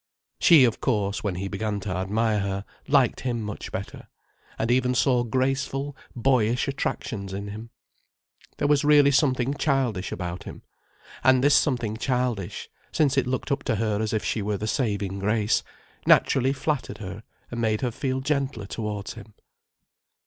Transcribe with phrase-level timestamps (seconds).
[0.39, 4.07] She, of course, when he began to admire her, liked him much better,
[4.57, 7.69] and even saw graceful, boyish attractions in him.
[8.57, 10.63] There was really something childish about him.
[11.23, 14.65] And this something childish, since it looked up to her as if she were the
[14.65, 15.61] saving grace,
[16.07, 17.21] naturally flattered her
[17.51, 19.35] and made her feel gentler towards him.